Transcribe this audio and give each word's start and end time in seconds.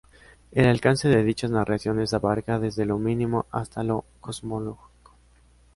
El 0.51 0.65
alcance 0.65 1.09
de 1.09 1.23
dichas 1.23 1.51
narraciones 1.51 2.15
abarca 2.15 2.57
desde 2.57 2.85
lo 2.85 2.97
mínimo 2.97 3.45
hasta 3.51 3.83
lo 3.83 4.03
cosmológico. 4.19 5.15